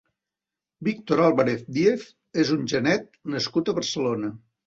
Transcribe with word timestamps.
Víctor 0.87 1.21
Álvarez 1.25 1.61
Díez 1.75 2.07
és 2.45 2.53
un 2.57 2.65
genet 2.73 3.07
nascut 3.35 3.69
a 3.75 3.79
Barcelona. 3.81 4.35